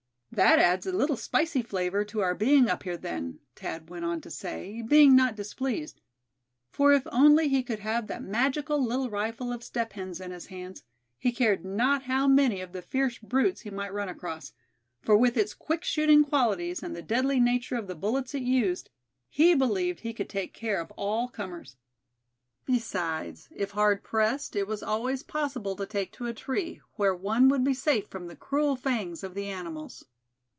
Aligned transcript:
"That 0.33 0.59
adds 0.59 0.87
a 0.87 0.93
little 0.93 1.17
spicy 1.17 1.61
flavor 1.61 2.05
to 2.05 2.21
our 2.21 2.33
being 2.33 2.69
up 2.69 2.83
here, 2.83 2.95
then," 2.95 3.39
Thad 3.57 3.89
went 3.89 4.05
on 4.05 4.21
to 4.21 4.31
say, 4.31 4.81
being 4.81 5.13
not 5.13 5.35
displeased; 5.35 5.99
for 6.69 6.93
if 6.93 7.05
only 7.11 7.49
he 7.49 7.61
could 7.61 7.79
have 7.79 8.07
that 8.07 8.23
magical 8.23 8.81
little 8.81 9.09
rifle 9.09 9.51
of 9.51 9.61
Step 9.61 9.91
Hen's 9.91 10.21
in 10.21 10.31
his 10.31 10.45
hands, 10.45 10.83
he 11.19 11.33
cared 11.33 11.65
not 11.65 12.03
how 12.03 12.29
many 12.29 12.61
of 12.61 12.71
the 12.71 12.81
fierce 12.81 13.17
brutes 13.17 13.59
he 13.61 13.69
might 13.69 13.91
run 13.93 14.07
across; 14.07 14.53
for 15.01 15.17
with 15.17 15.35
its 15.35 15.53
quick 15.53 15.83
shooting 15.83 16.23
qualities, 16.23 16.81
and 16.81 16.95
the 16.95 17.01
deadly 17.01 17.41
nature 17.41 17.75
of 17.75 17.87
the 17.87 17.93
bullets 17.93 18.33
it 18.33 18.41
used, 18.43 18.89
he 19.27 19.53
believed 19.53 19.99
he 19.99 20.13
could 20.13 20.29
take 20.29 20.53
care 20.53 20.79
of 20.79 20.91
all 20.91 21.27
comers. 21.27 21.75
Besides, 22.63 23.49
if 23.53 23.71
hard 23.71 24.01
pressed, 24.01 24.55
it 24.55 24.65
was 24.65 24.81
always 24.81 25.23
possible 25.23 25.75
to 25.75 25.85
take 25.85 26.13
to 26.13 26.25
a 26.25 26.33
tree, 26.33 26.79
where 26.93 27.13
one 27.13 27.49
would 27.49 27.65
be 27.65 27.73
safe 27.73 28.07
from 28.07 28.27
the 28.27 28.37
cruel 28.37 28.77
fangs 28.77 29.25
of 29.25 29.33
the 29.35 29.47
animals. 29.47 30.05